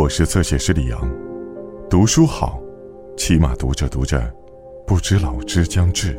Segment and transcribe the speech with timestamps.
[0.00, 0.98] 我是侧写师李阳，
[1.90, 2.58] 读书好，
[3.18, 4.18] 起码读着读着，
[4.86, 6.18] 不知老之将至。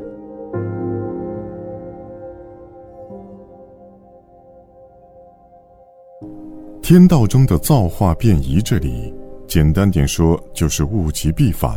[6.80, 9.12] 天道中的造化变移，这里
[9.48, 11.76] 简单点说，就是物极必反，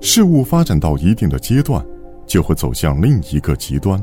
[0.00, 1.86] 事物发展到一定的阶段，
[2.26, 4.02] 就会走向另一个极端。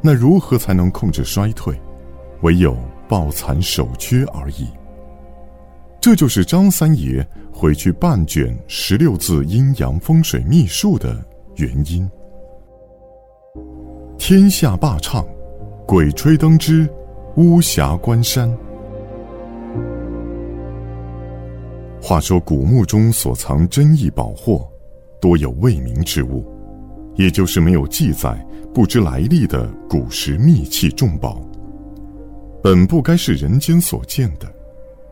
[0.00, 1.78] 那如何才能控制衰退？
[2.40, 2.74] 唯有
[3.06, 4.66] 抱残守缺而已。
[6.02, 11.24] 这就是张三爷回去半卷十六字阴阳风水秘术的
[11.54, 12.10] 原因。
[14.18, 15.24] 天下霸唱，
[15.86, 16.90] 鬼吹灯之
[17.36, 18.52] 巫峡关山。
[22.02, 24.68] 话说古墓中所藏珍异宝货，
[25.20, 26.44] 多有未明之物，
[27.14, 31.40] 也就是没有记载、不知来历的古时秘器重宝，
[32.60, 34.52] 本不该是人间所见的。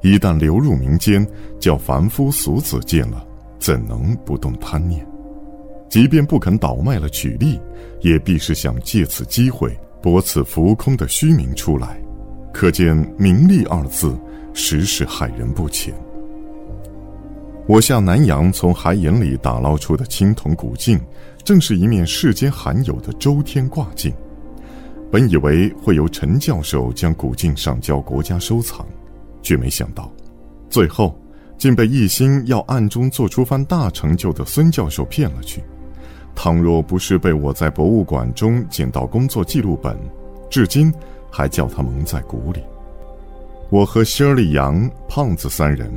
[0.03, 1.27] 一旦流入民间，
[1.59, 3.27] 叫凡夫俗子见了，
[3.59, 5.07] 怎能不动贪念？
[5.89, 7.61] 即便不肯倒卖了取利，
[8.01, 12.01] 也必是想借此机会博此浮空的虚名出来。
[12.53, 14.19] 可见“名利”二字，
[14.55, 15.93] 实是害人不浅。
[17.67, 21.01] 我向南洋从海眼里打捞出的青铜古镜，
[21.45, 24.13] 正是一面世间罕有的周天挂镜。
[25.11, 28.87] 本以为会由陈教授将古镜上交国家收藏。
[29.43, 30.11] 却没想到，
[30.69, 31.19] 最后
[31.59, 35.63] 竟被一心要暗中做出番大成就的孙教授骗了去。
[36.35, 39.99] 倘若不是被我在博物馆中捡到工作记录本，
[40.49, 40.93] 至今
[41.31, 42.63] 还叫他蒙在鼓里。
[43.69, 45.93] 我和希尔里杨、胖子三人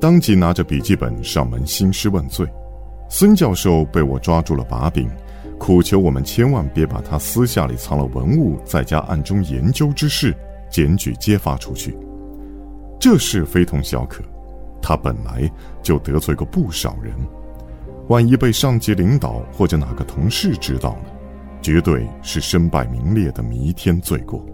[0.00, 2.46] 当即拿着笔记本上门兴师问罪。
[3.08, 5.08] 孙教授被我抓住了把柄，
[5.58, 10.36] 苦求我们千万别把他私下里藏了文物在家暗中研究之事
[10.68, 11.96] 检举揭发出去。
[12.98, 14.22] 这事非同小可，
[14.80, 15.50] 他本来
[15.82, 17.14] 就得罪过不少人，
[18.08, 21.04] 万一被上级领导或者哪个同事知道了，
[21.60, 24.44] 绝对是身败名裂的弥天罪过。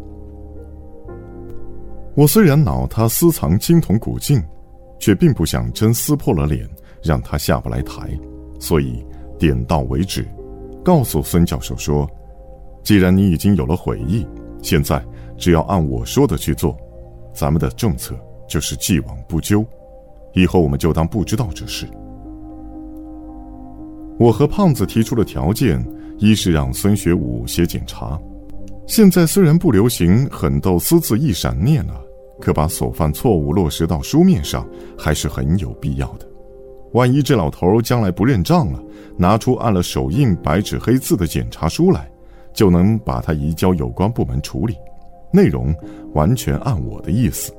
[2.15, 4.43] 我虽然恼他私藏青铜古镜，
[4.99, 6.69] 却并不想真撕破了脸
[7.03, 8.11] 让他下不来台，
[8.59, 9.05] 所以
[9.39, 10.27] 点到为止，
[10.85, 12.09] 告诉孙教授说
[12.83, 14.27] ：“既然你已经有了悔意，
[14.63, 15.03] 现在
[15.39, 16.77] 只要按我说的去做，
[17.33, 18.15] 咱们的政策。”
[18.47, 19.65] 就是既往不咎，
[20.35, 21.87] 以后我们就当不知道这事。
[24.19, 25.85] 我和胖子提出了条件，
[26.19, 28.21] 一是让孙学武写检查。
[28.87, 32.01] 现在虽然不流行狠斗私自一闪念了，
[32.41, 36.29] 可把所犯错误落实到书面上，还是很有必要的。
[36.93, 38.83] 万一这老头将来不认账了，
[39.17, 42.11] 拿出按了手印、白纸黑字的检查书来，
[42.53, 44.77] 就能把他移交有关部门处理，
[45.33, 45.75] 内容
[46.13, 47.53] 完全按我的意思。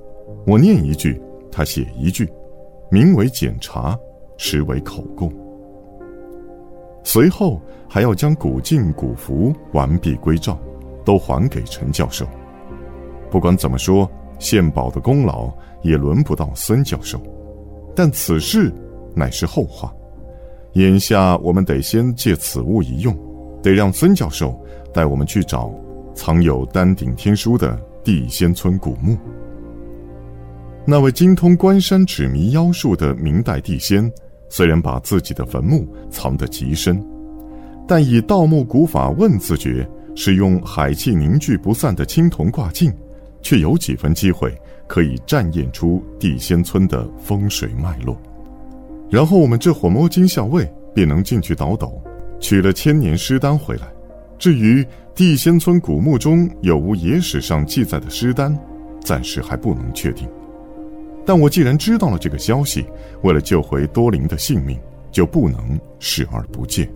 [0.45, 1.21] 我念一句，
[1.51, 2.31] 他写一句，
[2.89, 3.97] 名为检查，
[4.37, 5.31] 实为口供。
[7.03, 10.57] 随后还要将古镜、古符完璧归赵，
[11.05, 12.25] 都还给陈教授。
[13.29, 17.21] 不管怎么说，献宝的功劳也轮不到孙教授。
[17.95, 18.73] 但此事
[19.15, 19.93] 乃是后话，
[20.73, 23.15] 眼下我们得先借此物一用，
[23.61, 24.59] 得让孙教授
[24.93, 25.73] 带我们去找
[26.13, 29.17] 藏有丹顶天书的地仙村古墓。
[30.85, 34.11] 那位精通关山指迷妖术的明代地仙，
[34.49, 37.01] 虽然把自己的坟墓藏得极深，
[37.87, 42.93] 但以盗墓古法问字诀，使用海气凝聚不散的青铜挂镜，
[43.41, 44.53] 却有几分机会
[44.85, 48.21] 可以占验出地仙村的风水脉络。
[49.09, 52.01] 然后我们这伙摸金校尉便能进去倒斗，
[52.41, 53.87] 取了千年尸丹回来。
[54.37, 54.85] 至于
[55.15, 58.57] 地仙村古墓中有无野史上记载的尸丹，
[59.01, 60.27] 暂时还不能确定。
[61.25, 62.85] 但我既然知道了这个消息，
[63.21, 64.79] 为了救回多林的性命，
[65.11, 66.89] 就不能视而不见。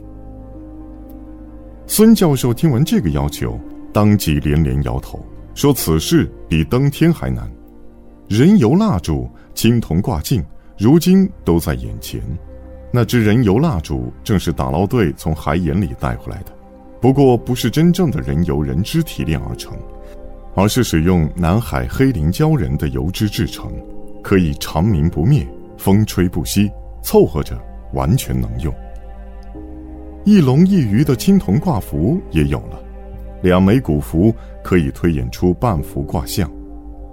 [1.86, 3.58] 孙教授听闻这个要求，
[3.94, 5.26] 当即连连摇头，
[5.56, 7.50] 说此事比登天还难。
[8.28, 10.44] 人油蜡烛、青铜挂镜，
[10.78, 12.22] 如今都在眼前。
[12.92, 16.52] 那只人油蜡烛正是打捞队从海眼里带回来的，
[17.00, 19.78] 不过不是真正的人油人脂提炼而成，
[20.56, 23.72] 而是使用南海黑磷胶人的油脂制成。
[24.28, 25.48] 可以长明不灭，
[25.78, 26.70] 风吹不息，
[27.02, 27.58] 凑合着
[27.94, 28.76] 完全能用。
[30.26, 32.78] 一龙一鱼的青铜挂符也有了，
[33.42, 36.52] 两枚古符可以推演出半幅卦象，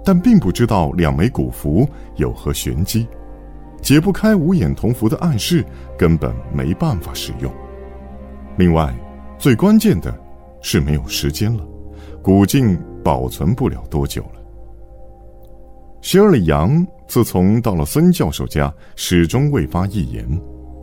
[0.03, 3.07] 但并不知道两枚古符有何玄机，
[3.81, 5.63] 解不开五眼铜符的暗示，
[5.97, 7.49] 根本没办法使用。
[8.57, 8.93] 另外，
[9.37, 10.13] 最关键的
[10.59, 11.65] 是没有时间了，
[12.21, 14.44] 古镜保存不了多久了。
[16.07, 20.23] 施尔里扬自从到了孙教授家，始终未发一言。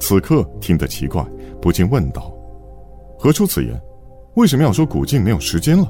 [0.00, 1.24] 此刻听得奇怪，
[1.60, 2.36] 不禁问道
[3.16, 3.80] ：“何出此言？
[4.34, 5.88] 为什么要说古镜没有时间了？”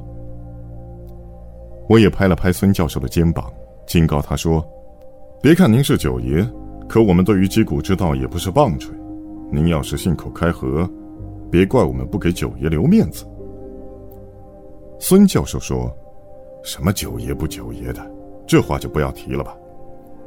[1.88, 3.50] 我也拍了拍孙教授的肩膀，
[3.86, 4.62] 警告他说
[5.40, 6.46] ：“别看您是九爷，
[6.86, 8.92] 可我们对于击鼓之道也不是棒槌。
[9.50, 10.86] 您要是信口开河，
[11.50, 13.24] 别怪我们不给九爷留面子。”
[15.00, 15.90] 孙教授说
[16.62, 18.06] ：“什么九爷不九爷的？”
[18.46, 19.56] 这话就不要提了吧，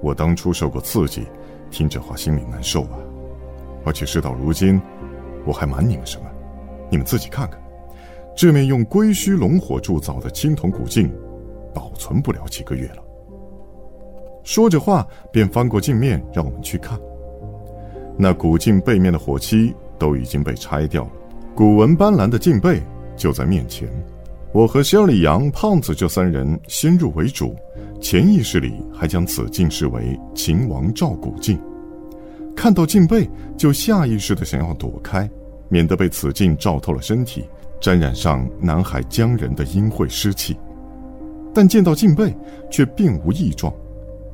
[0.02, 1.26] 我当初受过刺激，
[1.70, 2.98] 听这话心里难受啊。
[3.84, 4.82] 而且事到如今，
[5.46, 6.26] 我还瞒你们什么？
[6.90, 7.62] 你们自己看看，
[8.36, 11.12] 这面用龟须龙火铸造的青铜古镜，
[11.74, 13.04] 保存不了几个月了。
[14.44, 17.00] 说着话，便翻过镜面让我们去看。
[18.18, 21.12] 那古镜背面的火漆都已经被拆掉了，
[21.54, 22.82] 古纹斑斓的镜背
[23.16, 23.90] 就在面前。
[24.52, 27.56] 我和肖里阳、胖子这三人先入为主。
[28.02, 31.60] 潜意识里还将此镜视为秦王照古镜，
[32.56, 33.28] 看到镜背
[33.58, 35.30] 就下意识的想要躲开，
[35.70, 37.46] 免得被此镜照透了身体，
[37.82, 40.56] 沾染上南海江人的阴晦湿气。
[41.54, 42.36] 但见到镜背
[42.70, 43.74] 却并无异状，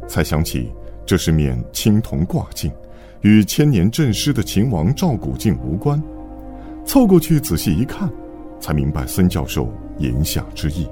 [0.07, 0.71] 才想起
[1.05, 2.71] 这是面青铜挂镜，
[3.21, 6.01] 与千年镇尸的秦王照古镜无关。
[6.83, 8.11] 凑过去仔细一看，
[8.59, 10.87] 才明白孙教授言下之意。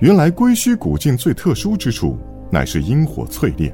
[0.00, 2.16] 原来龟须古镜最特殊之处，
[2.50, 3.70] 乃是阴火淬炼，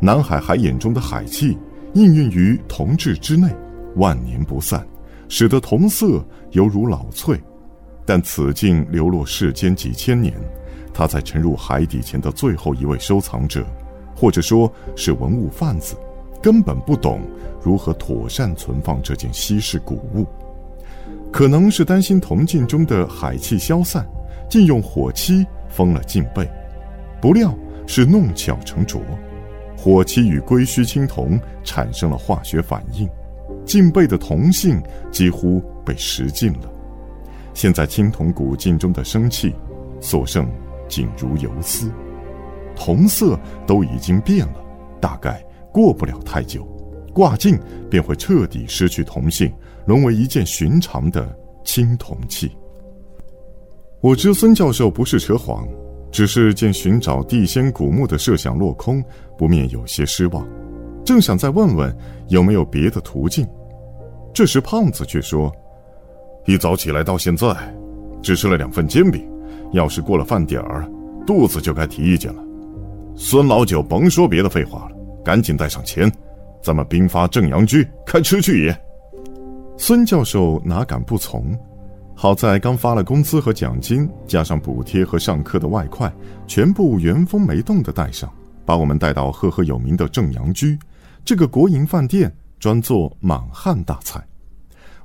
[0.00, 1.56] 南海海眼中的海气
[1.94, 3.48] 应运于铜质之内，
[3.94, 4.84] 万年不散，
[5.28, 7.40] 使得铜色犹如老翠。
[8.04, 10.34] 但此镜流落世间几千年，
[10.92, 13.64] 它在沉入海底前的最后一位收藏者，
[14.16, 15.94] 或者说是文物贩子，
[16.42, 17.20] 根本不懂
[17.62, 20.26] 如何妥善存放这件稀世古物，
[21.30, 24.04] 可能是担心铜镜中的海气消散，
[24.48, 25.46] 竟用火漆。
[25.70, 26.46] 封了镜背，
[27.20, 27.56] 不料
[27.86, 29.00] 是弄巧成拙，
[29.76, 33.08] 火漆与龟须青铜产生了化学反应，
[33.64, 36.70] 镜背的铜性几乎被蚀尽了。
[37.54, 39.54] 现在青铜古镜中的生气，
[40.00, 40.48] 所剩
[40.88, 41.90] 仅如游丝，
[42.76, 44.64] 铜色都已经变了，
[45.00, 46.64] 大概过不了太久，
[47.12, 47.58] 挂镜
[47.90, 49.52] 便会彻底失去铜性，
[49.84, 52.56] 沦为一件寻常的青铜器。
[54.00, 55.68] 我知孙教授不是扯谎，
[56.10, 59.04] 只是见寻找地仙古墓的设想落空，
[59.36, 60.46] 不免有些失望。
[61.04, 61.94] 正想再问问
[62.28, 63.46] 有没有别的途径，
[64.32, 65.52] 这时胖子却说
[66.46, 67.54] ：“一早起来到现在，
[68.22, 69.30] 只吃了两份煎饼，
[69.72, 70.90] 要是过了饭点儿，
[71.26, 72.42] 肚子就该提意见了。”
[73.14, 76.10] 孙老九，甭说别的废话了，赶紧带上钱，
[76.62, 78.82] 咱们兵发正阳居开吃去也。
[79.76, 81.54] 孙教授哪敢不从？
[82.22, 86.14] 好在刚发了工资和奖金，加上补贴和上课的外快，
[86.46, 88.30] 全部原封没动的带上，
[88.66, 90.78] 把我们带到赫赫有名的正阳居，
[91.24, 94.22] 这个国营饭店，专做满汉大菜。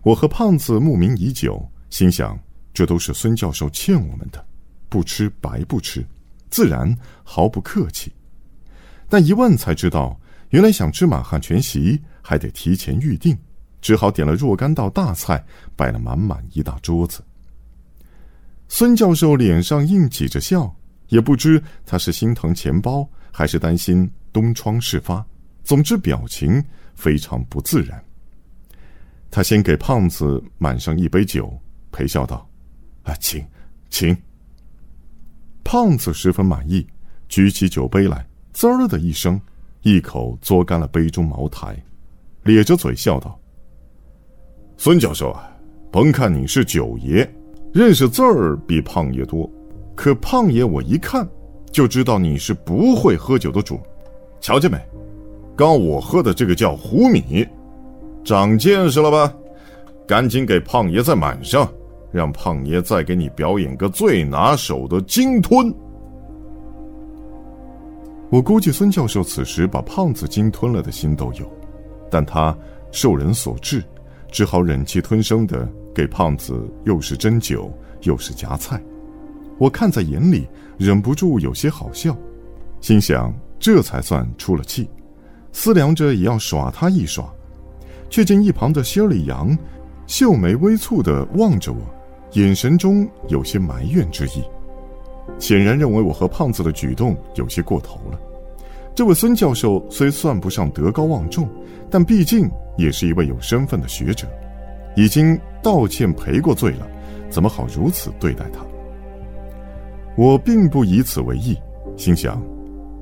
[0.03, 2.37] 我和胖子慕名已久，心想
[2.73, 4.45] 这都是孙教授欠我们的，
[4.89, 6.05] 不吃白不吃，
[6.49, 8.11] 自然毫不客气。
[9.07, 10.19] 但一问才知道，
[10.49, 13.37] 原来想吃满汉全席，还得提前预定。
[13.85, 15.45] 只好点了若干道大菜，
[15.75, 17.23] 摆了满满一大桌子。
[18.67, 20.75] 孙教授脸上硬挤着笑，
[21.09, 25.23] 也不知他是心疼钱包，还是担心东窗事发。
[25.63, 26.65] 总之，表情
[26.95, 28.03] 非常不自然。
[29.29, 31.55] 他先给胖子满上一杯酒，
[31.91, 32.49] 陪笑道
[33.05, 33.45] ：“啊，请，
[33.91, 34.17] 请。”
[35.63, 36.87] 胖子十分满意，
[37.29, 39.39] 举起酒杯来，滋儿的一声，
[39.83, 41.79] 一口嘬干了杯中茅台，
[42.41, 43.39] 咧着嘴笑道。
[44.77, 45.49] 孙教授啊，
[45.89, 47.27] 甭看你是九爷，
[47.73, 49.49] 认识字儿比胖爷多，
[49.95, 51.27] 可胖爷我一看
[51.71, 53.79] 就知道你是不会喝酒的主。
[54.41, 54.77] 瞧见没？
[55.55, 57.47] 刚我喝的这个叫胡米，
[58.23, 59.33] 长见识了吧？
[60.05, 61.67] 赶紧给胖爷再满上，
[62.11, 65.73] 让胖爷再给你表演个最拿手的鲸吞。
[68.29, 71.49] 我估计孙教授此时把胖子鲸吞了的心都有，
[72.11, 72.55] 但他
[72.91, 73.81] 受人所制。
[74.31, 78.81] 只好忍气吞声的给胖子又是斟酒又是夹菜，
[79.57, 82.15] 我看在眼里，忍不住有些好笑，
[82.81, 84.89] 心想这才算出了气，
[85.53, 87.27] 思量着也要耍他一耍，
[88.09, 89.57] 却见一旁的希尔里扬，
[90.05, 91.79] 秀眉微蹙的望着我，
[92.33, 94.43] 眼神中有些埋怨之意，
[95.39, 98.19] 显然认为我和胖子的举动有些过头了。
[98.95, 101.47] 这位孙教授虽算不上德高望重，
[101.89, 102.49] 但毕竟。
[102.77, 104.27] 也是一位有身份的学者，
[104.97, 106.85] 已经道歉赔过罪了，
[107.29, 108.59] 怎么好如此对待他？
[110.17, 111.57] 我并不以此为意，
[111.95, 112.37] 心想，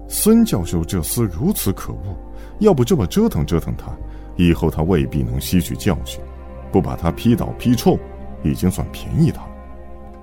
[0.08, 2.16] 孙教授这厮如此可恶，
[2.60, 3.92] 要不这么折腾折腾他，
[4.36, 6.22] 以后他未必能吸取教训。
[6.72, 7.98] 不把他批倒批臭，
[8.44, 9.50] 已经算便宜他了。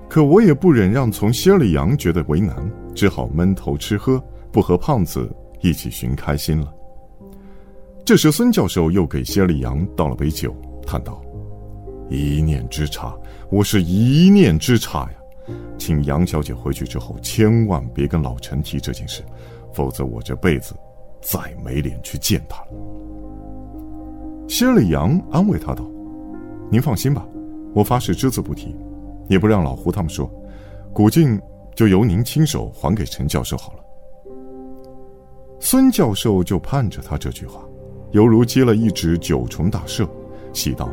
[0.07, 2.55] 可我也不忍让从心里扬觉得为难，
[2.95, 5.29] 只好闷头吃喝，不和胖子
[5.61, 6.73] 一起寻开心了。
[8.03, 11.21] 这时，孙教授又给希尔里扬倒了杯酒，叹道
[12.09, 13.15] ：“一念之差，
[13.49, 15.13] 我是一念之差呀！
[15.77, 19.23] 请杨小姐回去之后，千万别跟老陈提这件事，
[19.73, 20.75] 否则我这辈子
[21.21, 22.67] 再没脸去见他了。”
[24.49, 25.85] 希尔里扬安慰他道。
[26.69, 27.25] 您放心吧，
[27.73, 28.75] 我发誓只字不提，
[29.29, 30.29] 也不让老胡他们说。
[30.91, 31.39] 古镜
[31.75, 33.79] 就由您亲手还给陈教授好了。
[35.63, 37.63] 孙教授就盼着他这句话，
[38.11, 40.09] 犹如接了一纸九重大赦，
[40.53, 40.89] 喜道：“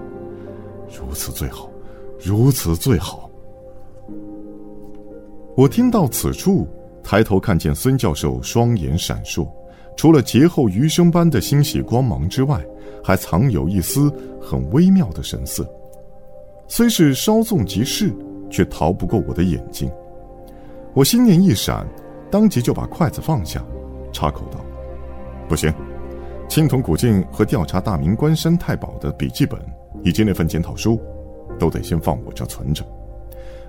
[0.95, 1.69] 如此最好，
[2.23, 3.29] 如此最好。”
[5.57, 6.69] 我听到此处，
[7.03, 9.49] 抬头看见孙教授双眼闪烁，
[9.97, 12.65] 除了劫后余生般的欣喜光芒之外。
[13.03, 15.67] 还藏有一丝很微妙的神色，
[16.67, 18.13] 虽是稍纵即逝，
[18.51, 19.91] 却逃不过我的眼睛。
[20.93, 21.87] 我心念一闪，
[22.31, 23.65] 当即就把筷子放下，
[24.13, 24.61] 插口道
[25.49, 25.73] ：“不行，
[26.49, 29.61] 青铜古镜和调查大明关山太保的笔记本，
[30.03, 31.01] 以及那份检讨书，
[31.59, 32.85] 都得先放我这存着。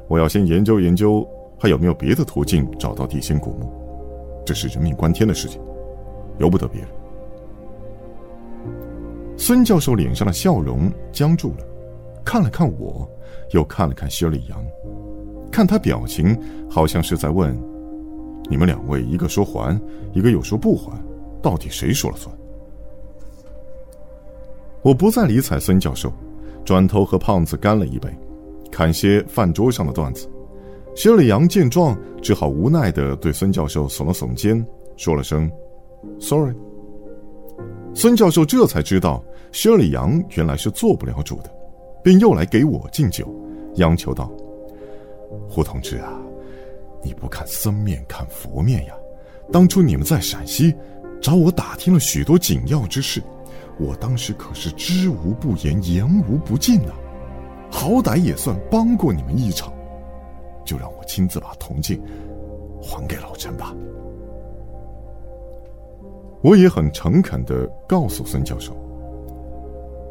[0.07, 1.27] 我要先研究研究，
[1.59, 3.71] 还有没有别的途径找到地仙古墓。
[4.45, 5.61] 这是人命关天的事情，
[6.37, 6.89] 由不得别人。”
[9.37, 11.65] 孙教授脸上的笑容僵住了，
[12.25, 13.09] 看了看我，
[13.51, 14.65] 又看了看希尔里扬，
[15.51, 16.37] 看他表情，
[16.69, 17.57] 好像是在问
[18.49, 19.79] ：“你们两位，一个说还，
[20.13, 20.91] 一个又说不还，
[21.41, 22.35] 到底谁说了算？”
[24.81, 26.11] 我不再理睬孙教授，
[26.65, 28.09] 转头和胖子干了一杯，
[28.71, 30.27] 看些饭桌上的段子。
[30.95, 34.65] 希尔里扬见状，只好无奈的对孙教授耸了耸肩，
[34.97, 35.49] 说了声
[36.19, 36.53] ：“Sorry。”
[37.93, 41.51] 孙教授这才知道，薛里扬原来是做不了主的，
[42.03, 43.33] 便又来给我敬酒，
[43.75, 44.31] 央求道
[45.49, 46.19] ：“胡同志啊，
[47.01, 48.93] 你不看僧面看佛面呀？
[49.51, 50.75] 当初你们在陕西
[51.19, 53.19] 找我打听了许多紧要之事，
[53.79, 56.93] 我当时可是知无不言，言无不尽呐，
[57.71, 59.73] 好歹也算帮过你们一场，
[60.63, 61.99] 就让我亲自把铜镜
[62.79, 63.75] 还给老陈吧。”
[66.41, 68.73] 我也很诚恳的告诉孙教授：“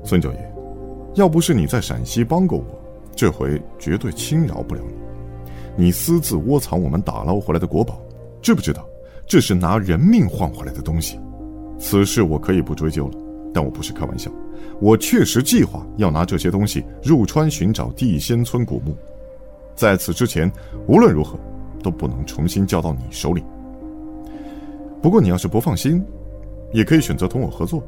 [0.04, 0.52] 孙九爷，
[1.14, 2.64] 要不是你在陕西帮过我，
[3.14, 5.07] 这回绝对轻饶不了你。
[5.78, 8.02] 你私自窝藏我们打捞回来的国宝，
[8.42, 8.85] 知不知道？
[9.28, 11.20] 这是拿人命换回来的东西。
[11.78, 13.12] 此事我可以不追究了，
[13.54, 14.28] 但我不是开玩笑，
[14.80, 18.92] 我确实计划要拿这些东西入川寻找地仙村古墓。
[19.76, 20.50] 在此之前，
[20.88, 21.38] 无论如何
[21.80, 23.44] 都不能重新交到你手里。
[25.00, 26.04] 不过你要是不放心。”
[26.70, 27.82] 也可以选择同我合作，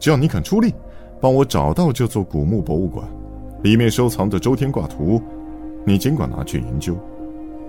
[0.00, 0.74] 只要你肯出力，
[1.20, 3.06] 帮我找到这座古墓博物馆，
[3.62, 5.22] 里面收藏的周天卦图，
[5.84, 6.96] 你尽管拿去研究，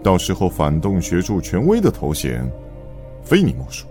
[0.03, 2.49] 到时候反动学术权威的头衔，
[3.21, 3.87] 非你莫属。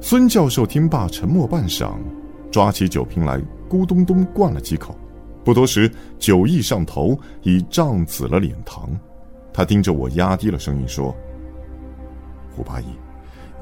[0.00, 1.92] 孙教授听罢，沉默半晌，
[2.50, 4.94] 抓起酒瓶来，咕咚咚灌了几口，
[5.44, 8.88] 不多时，酒意上头，已涨紫了脸膛。
[9.52, 11.14] 他盯着我，压低了声音说
[12.54, 12.84] ：“胡八一。”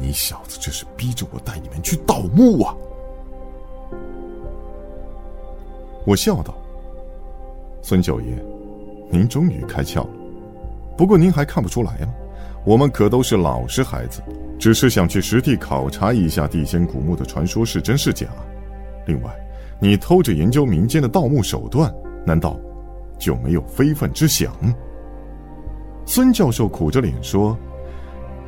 [0.01, 2.75] 你小子这是逼着我带你们去盗墓啊！
[6.05, 6.55] 我笑道
[7.83, 8.45] ：“孙九爷，
[9.13, 10.11] 您终于开窍了。
[10.97, 12.15] 不过您还看不出来吗？
[12.65, 14.23] 我们可都是老实孩子，
[14.59, 18.27] 只是想去实地考察一下地仙古墓的传说是真是假。
[19.07, 19.31] 另外，
[19.79, 21.93] 你偷着研究民间的盗墓手段，
[22.25, 22.59] 难道
[23.19, 24.53] 就没有非分之想？”
[26.07, 27.57] 孙教授苦着脸说：“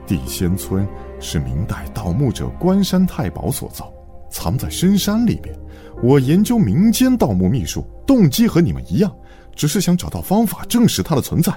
[0.09, 0.85] 地仙村。”
[1.21, 3.91] 是明代盗墓者关山太保所造，
[4.35, 5.57] 藏在深山里边。
[6.03, 9.15] 我研究民间盗墓秘术，动机和你们一样，
[9.55, 11.53] 只是想找到方法证实它的存在，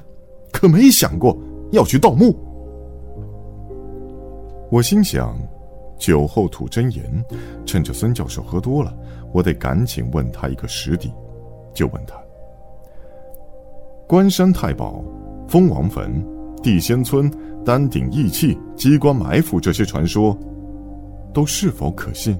[0.53, 1.35] 可没想过
[1.71, 2.37] 要去盗墓。
[4.69, 5.35] 我心想，
[5.97, 7.25] 酒后吐真言，
[7.65, 8.95] 趁着孙教授喝多了，
[9.33, 11.11] 我得赶紧问他一个实底。
[11.73, 12.15] 就问他：
[14.07, 15.03] 关山太保，
[15.47, 16.23] 蜂王坟，
[16.61, 17.29] 地仙村。
[17.65, 20.37] 丹鼎义器、机关埋伏这些传说，
[21.33, 22.39] 都是否可信？